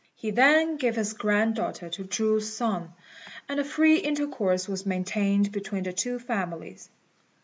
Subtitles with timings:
[0.15, 2.91] He then gave his granddaughter to Chu's son,
[3.47, 6.89] and a free intercourse was maintained between the two families.